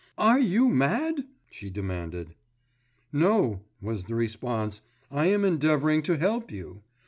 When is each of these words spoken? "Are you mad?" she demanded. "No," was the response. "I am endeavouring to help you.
"Are 0.17 0.39
you 0.39 0.67
mad?" 0.67 1.27
she 1.51 1.69
demanded. 1.69 2.33
"No," 3.13 3.61
was 3.79 4.05
the 4.05 4.15
response. 4.15 4.81
"I 5.11 5.27
am 5.27 5.45
endeavouring 5.45 6.01
to 6.01 6.17
help 6.17 6.49
you. 6.51 6.81